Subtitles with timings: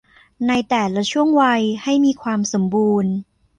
[0.47, 3.13] ในแต่ละช่วงวัยให้มีความสมบูรณ์